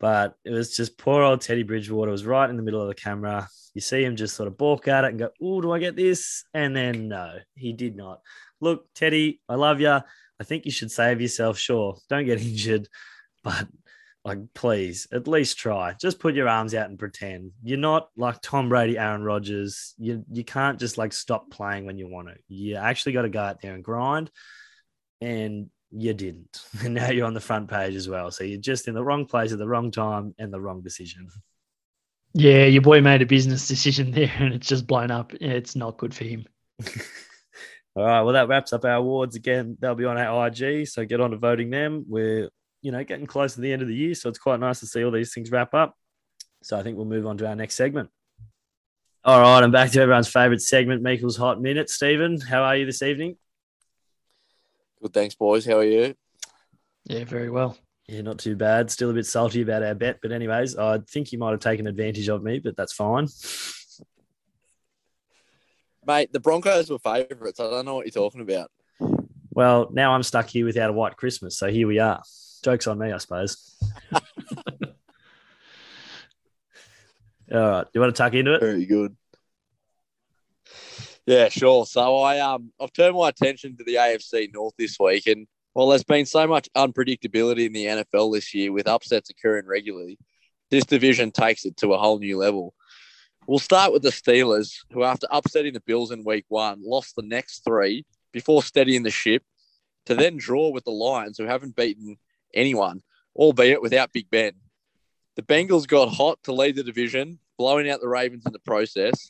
[0.00, 2.94] But it was just poor old Teddy Bridgewater was right in the middle of the
[2.94, 3.48] camera.
[3.74, 5.96] You see him just sort of balk at it and go, Oh, do I get
[5.96, 6.44] this?
[6.54, 8.20] And then no, he did not.
[8.60, 9.90] Look, Teddy, I love you.
[10.40, 11.58] I think you should save yourself.
[11.58, 12.88] Sure, don't get injured,
[13.42, 13.66] but
[14.24, 15.94] like, please, at least try.
[15.98, 17.52] Just put your arms out and pretend.
[17.62, 19.94] You're not like Tom Brady, Aaron Rodgers.
[19.96, 22.34] You you can't just like stop playing when you want to.
[22.48, 24.30] You actually got to go out there and grind.
[25.20, 26.62] And you didn't.
[26.84, 28.30] And now you're on the front page as well.
[28.30, 31.28] So you're just in the wrong place at the wrong time and the wrong decision.
[32.34, 35.32] Yeah, your boy made a business decision there and it's just blown up.
[35.40, 36.46] It's not good for him.
[37.96, 38.22] All right.
[38.22, 39.76] Well, that wraps up our awards again.
[39.80, 40.86] They'll be on our IG.
[40.86, 42.04] So get on to voting them.
[42.06, 42.48] We're
[42.82, 44.14] you know, getting close to the end of the year.
[44.14, 45.96] So it's quite nice to see all these things wrap up.
[46.62, 48.10] So I think we'll move on to our next segment.
[49.24, 51.90] All right, I'm back to everyone's favourite segment, Meikle's Hot Minute.
[51.90, 53.36] Stephen, how are you this evening?
[55.02, 55.64] Good, thanks, boys.
[55.64, 56.14] How are you?
[57.04, 57.76] Yeah, very well.
[58.06, 58.90] Yeah, not too bad.
[58.90, 61.86] Still a bit salty about our bet, but anyways, I think you might have taken
[61.86, 63.28] advantage of me, but that's fine.
[66.06, 67.60] Mate, the Broncos were favourites.
[67.60, 68.70] I don't know what you're talking about.
[69.50, 72.22] Well, now I'm stuck here without a white Christmas, so here we are.
[72.64, 73.76] Joke's on me, I suppose.
[74.12, 74.20] All
[77.50, 77.84] right.
[77.84, 78.60] Do you want to tuck into it?
[78.60, 79.16] Very good.
[81.28, 81.84] Yeah, sure.
[81.84, 85.88] So I um I've turned my attention to the AFC North this week, and well,
[85.88, 90.16] there's been so much unpredictability in the NFL this year with upsets occurring regularly.
[90.70, 92.72] This division takes it to a whole new level.
[93.46, 97.20] We'll start with the Steelers, who after upsetting the Bills in week one, lost the
[97.20, 99.42] next three before steadying the ship
[100.06, 102.16] to then draw with the Lions, who haven't beaten
[102.54, 103.02] anyone,
[103.36, 104.52] albeit without Big Ben.
[105.36, 109.28] The Bengals got hot to lead the division, blowing out the Ravens in the process,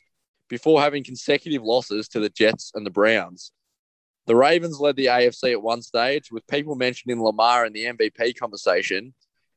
[0.48, 3.52] before having consecutive losses to the Jets and the Browns.
[4.26, 8.38] The Ravens led the AFC at one stage, with people mentioning Lamar in the MVP
[8.38, 9.14] conversation.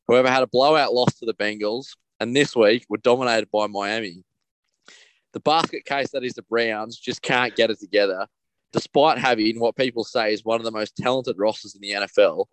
[0.08, 1.88] However, had a blowout loss to the Bengals,
[2.20, 4.24] and this week were dominated by Miami.
[5.34, 8.28] The basket case that is the Browns just can't get it together,
[8.74, 12.46] despite having what people say is one of the most talented rosters in the NFL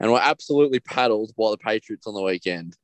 [0.00, 2.76] and were absolutely paddled by the Patriots on the weekend.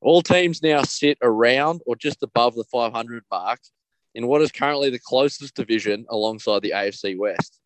[0.00, 3.60] All teams now sit around or just above the 500 mark
[4.16, 7.60] in what is currently the closest division alongside the AFC West.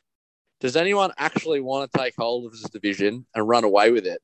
[0.58, 4.20] Does anyone actually want to take hold of this division and run away with it?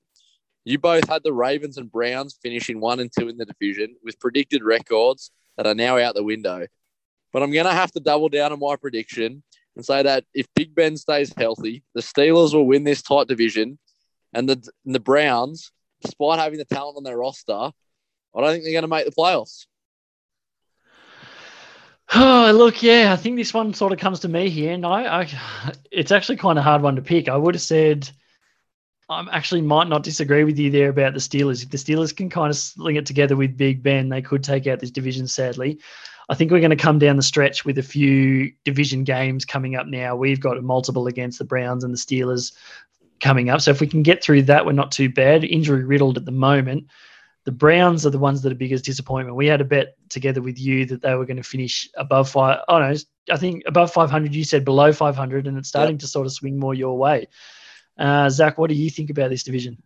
[0.64, 4.18] You both had the Ravens and Browns finishing one and two in the division with
[4.18, 6.66] predicted records that are now out the window.
[7.32, 9.44] But I'm going to have to double down on my prediction
[9.76, 13.78] and say that if Big Ben stays healthy, the Steelers will win this tight division
[14.32, 15.70] and the and the Browns,
[16.02, 19.12] despite having the talent on their roster, I don't think they're going to make the
[19.12, 19.66] playoffs.
[22.14, 25.72] Oh, look, yeah, I think this one sort of comes to me here, I, I
[25.90, 27.28] it's actually kind of hard one to pick.
[27.28, 28.08] I would have said
[29.08, 31.62] I actually might not disagree with you there about the Steelers.
[31.62, 34.66] If the Steelers can kind of sling it together with Big Ben, they could take
[34.66, 35.28] out this division.
[35.28, 35.78] Sadly,
[36.28, 39.76] I think we're going to come down the stretch with a few division games coming
[39.76, 40.16] up now.
[40.16, 42.52] We've got multiple against the Browns and the Steelers
[43.20, 43.60] coming up.
[43.60, 45.44] So if we can get through that, we're not too bad.
[45.44, 46.88] Injury riddled at the moment.
[47.46, 49.36] The Browns are the ones that are biggest disappointment.
[49.36, 52.60] We had a bet together with you that they were going to finish above five.
[52.68, 52.94] Oh no,
[53.30, 54.34] I think above 500.
[54.34, 56.00] You said below 500, and it's starting yep.
[56.00, 57.28] to sort of swing more your way.
[57.98, 59.82] Uh, Zach, what do you think about this division?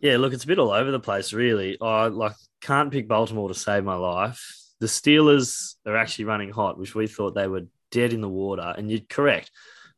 [0.00, 1.78] Yeah, look, it's a bit all over the place, really.
[1.80, 4.56] I like can't pick Baltimore to save my life.
[4.80, 8.74] The Steelers are actually running hot, which we thought they were dead in the water,
[8.76, 9.50] and you're correct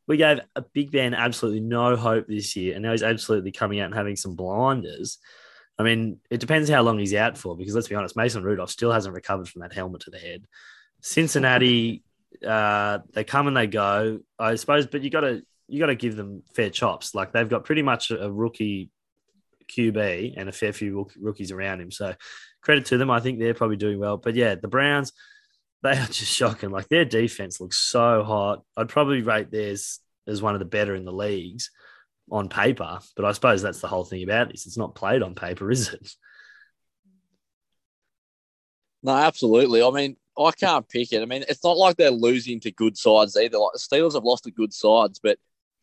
[0.09, 3.79] we gave a Big Ben absolutely no hope this year, and now he's absolutely coming
[3.79, 5.19] out and having some blinders.
[5.79, 8.69] I mean, it depends how long he's out for, because let's be honest, Mason Rudolph
[8.69, 10.45] still hasn't recovered from that helmet to the head.
[11.01, 12.03] Cincinnati,
[12.45, 15.95] uh, they come and they go, I suppose, but you got to you got to
[15.95, 17.15] give them fair chops.
[17.15, 18.89] Like they've got pretty much a rookie
[19.71, 21.91] QB and a fair few rookies around him.
[21.91, 22.15] So
[22.61, 23.11] credit to them.
[23.11, 24.17] I think they're probably doing well.
[24.17, 25.13] But yeah, the Browns,
[25.83, 26.71] they are just shocking.
[26.71, 28.63] Like their defense looks so hot.
[28.75, 31.69] I'd probably rate theirs as one of the better in the leagues
[32.31, 32.99] on paper.
[33.15, 34.65] But I suppose that's the whole thing about this.
[34.65, 36.11] It's not played on paper, is it?
[39.01, 39.81] No, absolutely.
[39.81, 41.21] I mean, I can't pick it.
[41.21, 43.57] I mean, it's not like they're losing to good sides either.
[43.57, 45.37] Like the Steelers have lost to good sides, but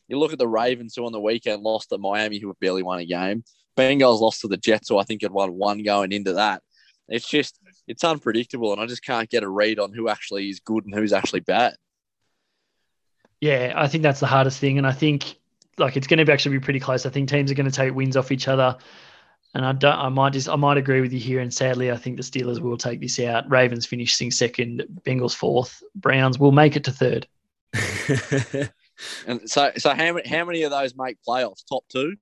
[0.09, 2.82] you look at the Ravens who on the weekend lost to Miami, who have barely
[2.82, 3.44] won a game.
[3.76, 6.62] Bengals lost to the Jets, who I think had won one going into that.
[7.09, 10.61] It's just it's unpredictable, and I just can't get a read on who actually is
[10.61, 11.74] good and who's actually bad.
[13.40, 15.37] Yeah, I think that's the hardest thing, and I think
[15.78, 17.06] like it's going to actually be pretty close.
[17.06, 18.76] I think teams are going to take wins off each other.
[19.54, 19.98] And I don't.
[19.98, 20.48] I might just.
[20.48, 21.40] I might agree with you here.
[21.40, 23.50] And sadly, I think the Steelers will take this out.
[23.50, 24.84] Ravens finishing second.
[25.02, 25.82] Bengals fourth.
[25.94, 27.26] Browns will make it to third.
[29.26, 31.64] and so, so how many how many of those make playoffs?
[31.66, 32.16] Top two.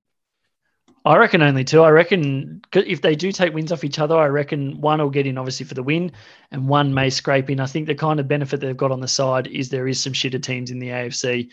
[1.03, 1.83] I reckon only two.
[1.83, 5.27] I reckon if they do take wins off each other, I reckon one will get
[5.27, 6.11] in obviously for the win,
[6.51, 7.59] and one may scrape in.
[7.59, 10.13] I think the kind of benefit they've got on the side is there is some
[10.13, 11.51] shitter teams in the AFC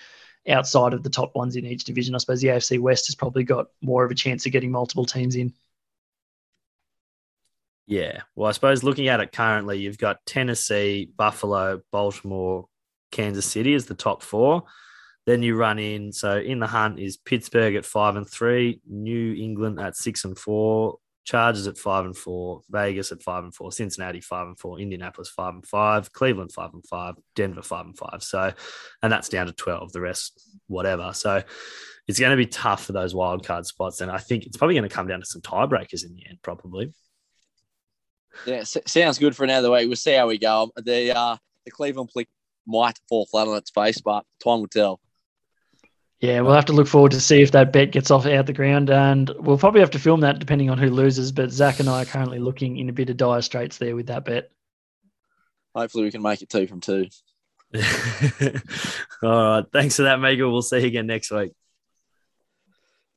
[0.48, 2.14] outside of the top ones in each division.
[2.14, 5.04] I suppose the AFC West has probably got more of a chance of getting multiple
[5.04, 5.52] teams in.
[7.86, 8.22] Yeah.
[8.34, 12.66] Well, I suppose looking at it currently, you've got Tennessee, Buffalo, Baltimore,
[13.10, 14.64] Kansas City as the top four.
[15.26, 16.12] Then you run in.
[16.12, 20.36] So in the hunt is Pittsburgh at five and three, New England at six and
[20.36, 24.80] four, Chargers at five and four, Vegas at five and four, Cincinnati five and four,
[24.80, 28.22] Indianapolis five and five, Cleveland five and five, Denver five and five.
[28.22, 28.52] So,
[29.02, 31.12] and that's down to 12, the rest, whatever.
[31.14, 31.42] So
[32.08, 34.00] it's going to be tough for those wild card spots.
[34.00, 36.38] And I think it's probably going to come down to some tiebreakers in the end,
[36.42, 36.92] probably.
[38.46, 39.86] Yeah, sounds good for another week.
[39.86, 40.70] We'll see how we go.
[40.76, 42.28] The uh, the Cleveland flick
[42.66, 45.00] might fall flat on its face, but time will tell.
[46.22, 48.52] Yeah, we'll have to look forward to see if that bet gets off out the
[48.52, 51.32] ground, and we'll probably have to film that depending on who loses.
[51.32, 54.06] But Zach and I are currently looking in a bit of dire straits there with
[54.06, 54.52] that bet.
[55.74, 57.08] Hopefully, we can make it two from two.
[59.24, 60.48] All right, thanks for that, Mega.
[60.48, 61.54] We'll see you again next week.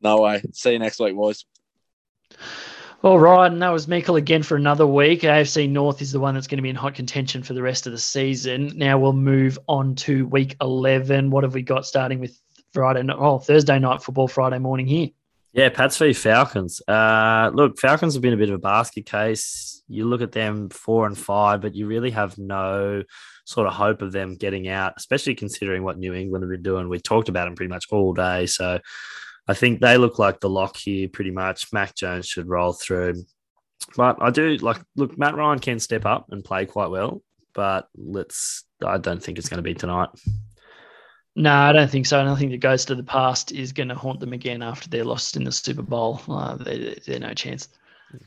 [0.02, 0.42] No way.
[0.54, 1.46] See you next week, boys.
[3.04, 5.22] All right, and that was Meikle again for another week.
[5.22, 7.86] AFC North is the one that's going to be in hot contention for the rest
[7.86, 8.72] of the season.
[8.76, 11.30] Now we'll move on to week 11.
[11.30, 12.36] What have we got starting with
[12.76, 13.18] Friday night?
[13.18, 15.10] Oh, Thursday night football, Friday morning here.
[15.54, 16.82] Yeah, Pats v Falcons.
[16.86, 19.82] Uh, look, Falcons have been a bit of a basket case.
[19.88, 23.04] You look at them four and five, but you really have no
[23.46, 26.90] sort of hope of them getting out, especially considering what New England have been doing.
[26.90, 28.48] We talked about them pretty much all day.
[28.48, 28.80] So
[29.48, 31.72] I think they look like the lock here pretty much.
[31.72, 33.24] Mac Jones should roll through.
[33.96, 37.22] But I do like look, Matt Ryan can step up and play quite well,
[37.54, 40.10] but let's I don't think it's going to be tonight.
[41.36, 42.20] No, I don't think so.
[42.20, 44.90] And I think the ghost of the past is going to haunt them again after
[44.90, 46.22] they're lost in the Super Bowl.
[46.30, 47.68] Uh, they, they're no chance.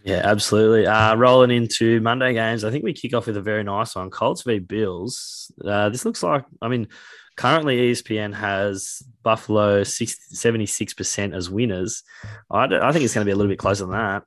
[0.04, 0.86] Yeah, absolutely.
[0.86, 4.10] Uh, rolling into Monday games, I think we kick off with a very nice one
[4.10, 5.50] Colts v Bills.
[5.64, 6.88] Uh, this looks like, I mean,
[7.36, 12.02] currently ESPN has Buffalo 76% as winners.
[12.50, 14.24] I, I think it's going to be a little bit closer than that.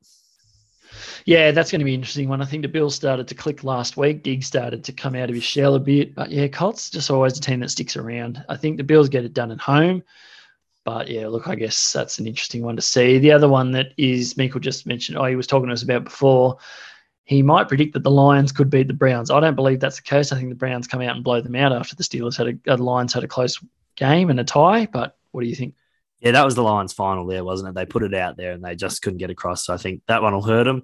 [1.25, 2.41] Yeah, that's going to be an interesting one.
[2.41, 4.23] I think the Bills started to click last week.
[4.23, 6.15] Diggs started to come out of his shell a bit.
[6.15, 8.43] But yeah, Colts just always a team that sticks around.
[8.49, 10.03] I think the Bills get it done at home.
[10.83, 13.19] But yeah, look, I guess that's an interesting one to see.
[13.19, 16.05] The other one that is Meikle just mentioned, oh, he was talking to us about
[16.05, 16.57] before.
[17.23, 19.29] He might predict that the Lions could beat the Browns.
[19.29, 20.31] I don't believe that's the case.
[20.31, 22.77] I think the Browns come out and blow them out after the Steelers had a,
[22.77, 23.63] Lions had a close
[23.95, 24.87] game and a tie.
[24.87, 25.75] But what do you think?
[26.21, 27.75] Yeah, that was the Lions' final there, wasn't it?
[27.75, 29.65] They put it out there and they just couldn't get across.
[29.65, 30.84] So I think that one will hurt them.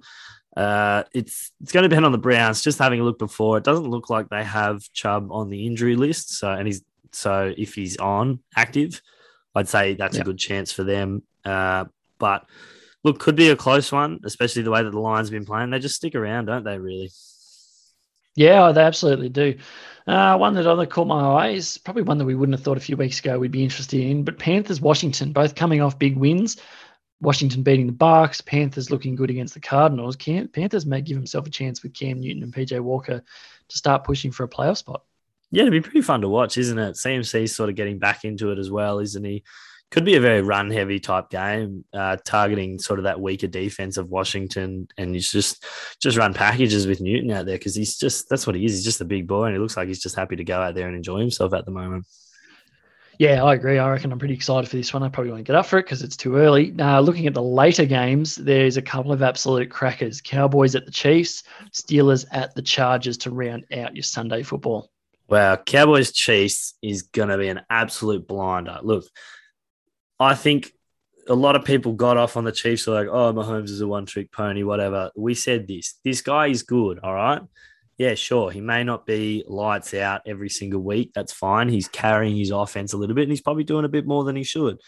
[0.56, 2.62] Uh, it's it's going to depend on the Browns.
[2.62, 5.94] Just having a look before, it doesn't look like they have Chubb on the injury
[5.94, 6.36] list.
[6.36, 9.00] So and he's so if he's on active,
[9.54, 11.22] I'd say that's a good chance for them.
[11.44, 11.84] Uh,
[12.18, 12.46] but
[13.04, 15.70] look, could be a close one, especially the way that the Lions have been playing.
[15.70, 16.78] They just stick around, don't they?
[16.78, 17.10] Really?
[18.34, 19.58] Yeah, they absolutely do.
[20.08, 22.78] Uh, one that other caught my eye is probably one that we wouldn't have thought
[22.78, 24.24] a few weeks ago we'd be interested in.
[24.24, 26.56] But Panthers, Washington, both coming off big wins.
[27.20, 30.16] Washington beating the Bucks, Panthers looking good against the Cardinals.
[30.16, 33.22] Cam, Panthers may give himself a chance with Cam Newton and PJ Walker
[33.68, 35.02] to start pushing for a playoff spot.
[35.50, 36.94] Yeah, it'd be pretty fun to watch, isn't it?
[36.94, 39.44] CMC's sort of getting back into it as well, isn't he?
[39.90, 43.96] Could be a very run heavy type game, uh, targeting sort of that weaker defense
[43.96, 45.64] of Washington, and he's just
[46.00, 48.72] just run packages with Newton out there because he's just that's what he is.
[48.72, 50.74] He's just a big boy, and he looks like he's just happy to go out
[50.74, 52.04] there and enjoy himself at the moment.
[53.18, 53.78] Yeah, I agree.
[53.78, 55.02] I reckon I'm pretty excited for this one.
[55.02, 56.70] I probably won't get up for it because it's too early.
[56.70, 60.20] Now, looking at the later games, there's a couple of absolute crackers.
[60.20, 64.92] Cowboys at the Chiefs, Steelers at the Chargers to round out your Sunday football.
[65.28, 68.78] Wow, Cowboys Chiefs is going to be an absolute blinder.
[68.82, 69.04] Look,
[70.20, 70.72] I think
[71.28, 74.06] a lot of people got off on the Chiefs like, oh, Mahomes is a one
[74.06, 75.10] trick pony, whatever.
[75.16, 75.98] We said this.
[76.04, 77.42] This guy is good, all right?
[77.98, 78.50] Yeah, sure.
[78.50, 81.12] He may not be lights out every single week.
[81.14, 81.68] That's fine.
[81.68, 84.36] He's carrying his offense a little bit and he's probably doing a bit more than
[84.36, 84.80] he should.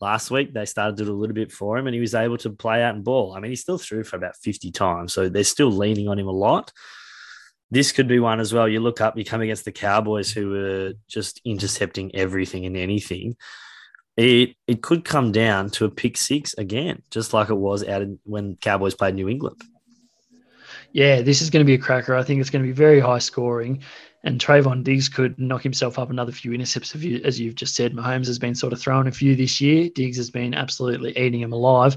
[0.00, 2.38] Last week, they started to do a little bit for him and he was able
[2.38, 3.34] to play out and ball.
[3.34, 5.12] I mean, he still threw for about 50 times.
[5.12, 6.72] So they're still leaning on him a lot.
[7.70, 8.68] This could be one as well.
[8.68, 13.36] You look up, you come against the Cowboys who were just intercepting everything and anything
[14.16, 18.02] it it could come down to a pick six again, just like it was out
[18.02, 19.60] in, when Cowboys played New England.
[20.92, 22.14] Yeah, this is going to be a cracker.
[22.14, 23.82] I think it's going to be very high scoring,
[24.22, 26.94] and Trevon Diggs could knock himself up another few intercepts.
[26.94, 29.90] As you've just said, Mahomes has been sort of throwing a few this year.
[29.92, 31.96] Diggs has been absolutely eating him alive.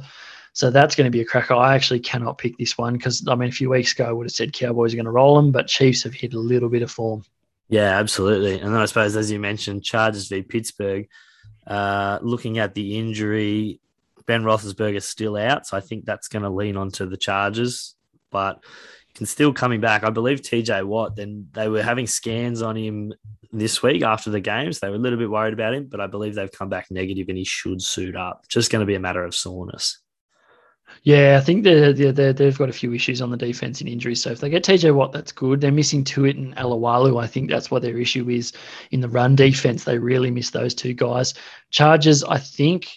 [0.53, 1.53] So that's going to be a cracker.
[1.53, 4.25] I actually cannot pick this one because I mean, a few weeks ago I would
[4.25, 6.81] have said Cowboys are going to roll them, but Chiefs have hit a little bit
[6.81, 7.23] of form.
[7.69, 8.59] Yeah, absolutely.
[8.59, 11.07] And then I suppose, as you mentioned, Chargers v Pittsburgh.
[11.67, 13.79] Uh, looking at the injury,
[14.25, 17.95] Ben Roethlisberger's still out, so I think that's going to lean onto the Chargers,
[18.31, 18.63] but
[19.17, 20.03] can still coming back.
[20.03, 21.15] I believe TJ Watt.
[21.15, 23.13] Then they were having scans on him
[23.51, 24.79] this week after the games.
[24.79, 27.27] They were a little bit worried about him, but I believe they've come back negative
[27.27, 28.45] and he should suit up.
[28.47, 29.99] Just going to be a matter of soreness.
[31.03, 34.21] Yeah, I think they're, they're, they've got a few issues on the defense and injuries.
[34.21, 35.61] So if they get TJ Watt, that's good.
[35.61, 37.21] They're missing Tuitt and Alualu.
[37.21, 38.53] I think that's what their issue is
[38.91, 39.83] in the run defense.
[39.83, 41.33] They really miss those two guys.
[41.69, 42.89] Chargers, I think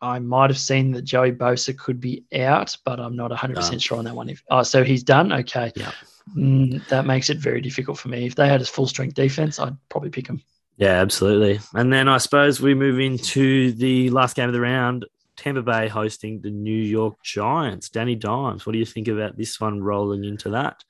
[0.00, 3.98] I might have seen that Joey Bosa could be out, but I'm not 100% sure
[3.98, 4.28] on that one.
[4.28, 5.32] If Oh, so he's done?
[5.32, 5.72] Okay.
[5.74, 5.92] Yeah.
[6.36, 8.26] Mm, that makes it very difficult for me.
[8.26, 10.42] If they had a full strength defense, I'd probably pick him.
[10.76, 11.60] Yeah, absolutely.
[11.74, 15.06] And then I suppose we move into the last game of the round
[15.38, 17.88] Tampa Bay hosting the New York Giants.
[17.88, 20.82] Danny Dimes, what do you think about this one rolling into that?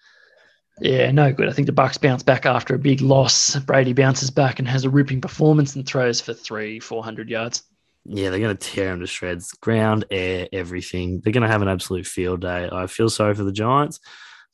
[0.81, 1.49] Yeah, no good.
[1.49, 3.57] I think the Bucks bounce back after a big loss.
[3.57, 7.63] Brady bounces back and has a ripping performance and throws for three, four hundred yards.
[8.05, 9.53] Yeah, they're going to tear him to shreds.
[9.53, 11.21] Ground, air, everything.
[11.21, 12.69] They're going to have an absolute field day.
[12.71, 14.01] I feel sorry for the Giants,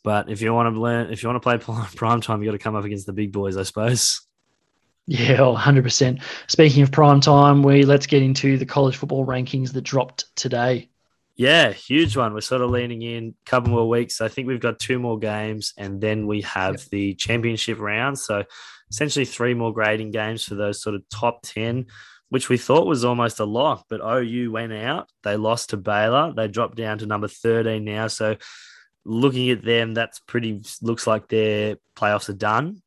[0.03, 1.59] but if you want to learn, if you want to play
[1.97, 4.24] prime time, you got to come up against the big boys, I suppose.
[5.07, 6.23] Yeah, 100%.
[6.49, 10.89] Speaking of prime time, we let's get into the college football rankings that dropped today.
[11.37, 12.33] Yeah, huge one.
[12.33, 14.21] We're sort of leaning in a couple more weeks.
[14.21, 16.89] I think we've got two more games and then we have yep.
[16.91, 18.19] the championship round.
[18.19, 18.45] So
[18.91, 21.87] essentially three more grading games for those sort of top 10,
[22.29, 23.87] which we thought was almost a lock.
[23.89, 25.11] But OU went out.
[25.23, 26.33] They lost to Baylor.
[26.35, 28.07] They dropped down to number 13 now.
[28.07, 28.37] So
[29.05, 32.81] looking at them, that's pretty, looks like their playoffs are done.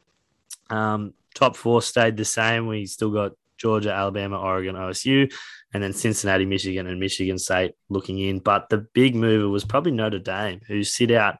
[0.69, 2.65] Um, Top four stayed the same.
[2.65, 5.31] We still got Georgia, Alabama, Oregon, OSU,
[5.71, 8.39] and then Cincinnati, Michigan, and Michigan State looking in.
[8.39, 11.35] But the big mover was probably Notre Dame, who sit out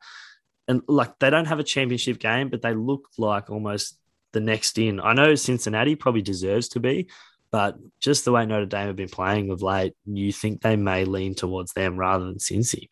[0.68, 3.98] and like they don't have a championship game, but they look like almost
[4.34, 5.00] the next in.
[5.00, 7.10] I know Cincinnati probably deserves to be,
[7.50, 11.06] but just the way Notre Dame have been playing of late, you think they may
[11.06, 12.90] lean towards them rather than Cincy.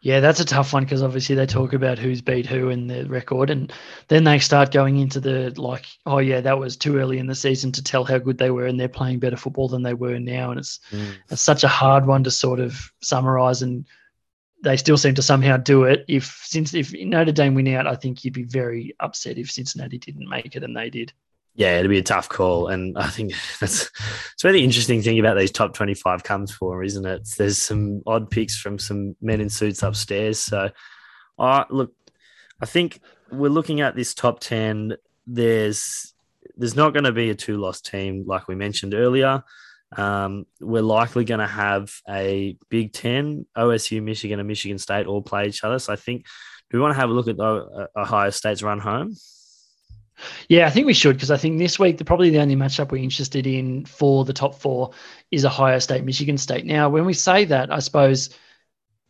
[0.00, 3.06] Yeah, that's a tough one because obviously they talk about who's beat who in the
[3.06, 3.72] record, and
[4.08, 7.34] then they start going into the like, oh yeah, that was too early in the
[7.34, 10.18] season to tell how good they were, and they're playing better football than they were
[10.18, 11.14] now, and it's mm.
[11.30, 13.86] it's such a hard one to sort of summarize, and
[14.62, 16.04] they still seem to somehow do it.
[16.08, 19.98] If since if Notre Dame win out, I think you'd be very upset if Cincinnati
[19.98, 21.12] didn't make it and they did
[21.54, 22.68] yeah, it'll be a tough call.
[22.68, 23.90] And I think that's
[24.32, 27.28] it's where the interesting thing about these top 25 comes for, isn't it?
[27.36, 30.38] There's some odd picks from some men in suits upstairs.
[30.38, 30.70] So,
[31.38, 31.92] uh, look,
[32.60, 34.94] I think we're looking at this top 10.
[35.26, 36.12] There's
[36.56, 39.42] there's not going to be a two loss team like we mentioned earlier.
[39.96, 45.22] Um, we're likely going to have a Big Ten, OSU, Michigan, and Michigan State all
[45.22, 45.78] play each other.
[45.78, 46.26] So I think,
[46.70, 49.14] do we want to have a look at the Ohio State's run home?
[50.48, 52.90] Yeah, I think we should because I think this week the probably the only matchup
[52.90, 54.92] we're interested in for the top four
[55.30, 56.64] is Ohio State, Michigan State.
[56.64, 58.30] Now, when we say that, I suppose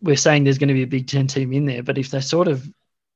[0.01, 2.21] we're saying there's going to be a Big Ten team in there, but if they
[2.21, 2.69] sort of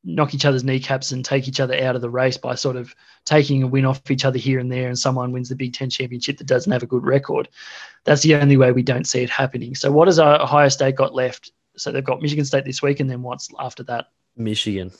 [0.04, 2.94] knock each other's kneecaps and take each other out of the race by sort of
[3.24, 5.90] taking a win off each other here and there, and someone wins the Big Ten
[5.90, 7.48] championship that doesn't have a good record,
[8.04, 9.74] that's the only way we don't see it happening.
[9.74, 11.52] So, what has uh, Ohio State got left?
[11.76, 14.06] So they've got Michigan State this week, and then what's after that?
[14.36, 14.92] Michigan.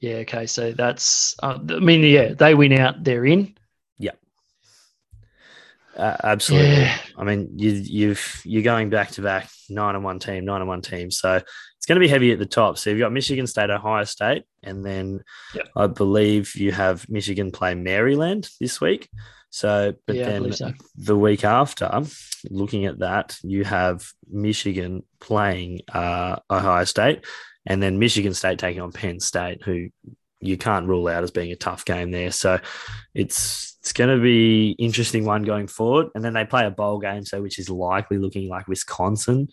[0.00, 0.16] Yeah.
[0.16, 0.46] Okay.
[0.46, 1.34] So that's.
[1.42, 3.04] Uh, I mean, yeah, they win out.
[3.04, 3.54] They're in.
[3.98, 4.12] Yeah.
[5.96, 6.76] Uh, absolutely.
[6.76, 6.96] Yeah.
[7.16, 10.68] I mean, you, you've you're going back to back nine and one team, nine and
[10.68, 11.10] one team.
[11.10, 12.78] So it's going to be heavy at the top.
[12.78, 15.22] So you've got Michigan State, Ohio State, and then
[15.54, 15.68] yep.
[15.76, 19.08] I believe you have Michigan play Maryland this week.
[19.50, 20.72] So, but yeah, then so.
[20.94, 22.02] the week after,
[22.50, 27.24] looking at that, you have Michigan playing uh, Ohio State,
[27.66, 29.88] and then Michigan State taking on Penn State, who
[30.40, 32.30] you can't rule out as being a tough game there.
[32.30, 32.58] So
[33.14, 36.08] it's it's going to be interesting one going forward.
[36.14, 39.48] And then they play a bowl game, so which is likely looking like Wisconsin.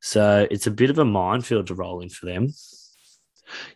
[0.00, 2.48] So it's a bit of a minefield to roll in for them.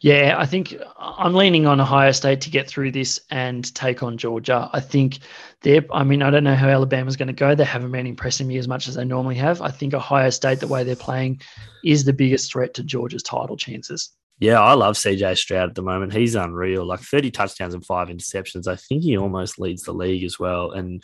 [0.01, 4.19] Yeah, I think I'm leaning on Ohio State to get through this and take on
[4.19, 4.69] Georgia.
[4.73, 5.19] I think
[5.63, 7.55] they're, I mean, I don't know how Alabama's going to go.
[7.55, 9.63] They haven't been impressing me as much as they normally have.
[9.63, 11.41] I think Ohio State, the way they're playing,
[11.85, 14.11] is the biggest threat to Georgia's title chances.
[14.41, 16.13] Yeah, I love CJ Stroud at the moment.
[16.13, 16.85] He's unreal.
[16.85, 18.67] Like 30 touchdowns and five interceptions.
[18.67, 20.73] I think he almost leads the league as well.
[20.73, 21.03] And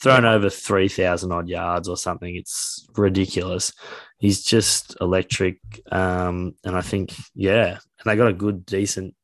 [0.00, 2.36] thrown over 3,000 odd yards or something.
[2.36, 3.72] It's ridiculous.
[4.18, 5.58] He's just electric.
[5.90, 9.14] Um, and I think, yeah, and they got a good, decent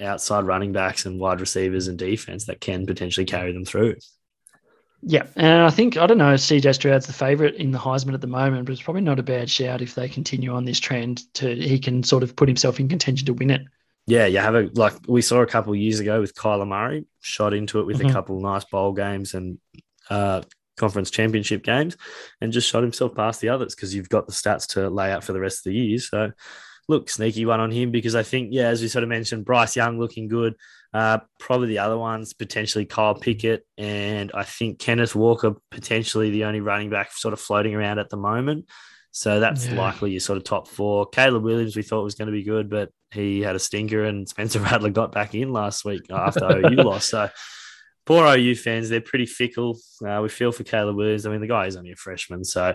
[0.00, 3.96] outside running backs and wide receivers and defense that can potentially carry them through.
[5.00, 6.34] Yeah, and I think I don't know.
[6.34, 9.22] CJ Stroud's the favourite in the Heisman at the moment, but it's probably not a
[9.22, 11.22] bad shout if they continue on this trend.
[11.34, 13.62] To he can sort of put himself in contention to win it.
[14.06, 17.04] Yeah, you have a like we saw a couple of years ago with Kyler Murray,
[17.20, 18.08] shot into it with mm-hmm.
[18.08, 19.58] a couple of nice bowl games and
[20.10, 20.42] uh,
[20.78, 21.96] conference championship games,
[22.40, 25.24] and just shot himself past the others because you've got the stats to lay out
[25.24, 25.98] for the rest of the year.
[25.98, 26.32] So,
[26.88, 29.76] look, sneaky one on him because I think yeah, as we sort of mentioned, Bryce
[29.76, 30.54] Young looking good.
[30.94, 36.44] Uh, probably the other ones, potentially Kyle Pickett, and I think Kenneth Walker, potentially the
[36.44, 38.66] only running back sort of floating around at the moment.
[39.10, 39.74] So that's yeah.
[39.74, 41.06] likely your sort of top four.
[41.06, 44.28] Caleb Williams, we thought was going to be good, but he had a stinker, and
[44.28, 47.10] Spencer Rattler got back in last week after OU lost.
[47.10, 47.28] So
[48.08, 49.78] poor OU fans, they're pretty fickle.
[50.02, 51.26] Uh, we feel for Caleb Williams.
[51.26, 52.74] I mean, the guy is only a freshman, so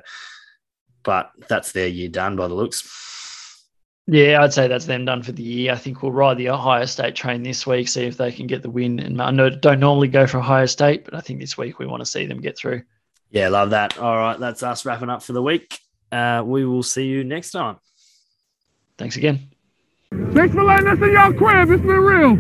[1.02, 3.68] but that's their year done by the looks.
[4.06, 5.74] Yeah, I'd say that's them done for the year.
[5.74, 8.62] I think we'll ride the Ohio State train this week, see if they can get
[8.62, 9.00] the win.
[9.00, 11.88] And I know don't normally go for Ohio State, but I think this week we
[11.88, 12.84] want to see them get through.
[13.32, 13.98] Yeah, love that.
[13.98, 15.80] All right, that's us wrapping up for the week.
[16.12, 17.78] Uh, we will see you next time.
[19.00, 19.50] Thanks again.
[20.12, 21.72] Thanks for letting us in your crib.
[21.72, 22.38] It's been real.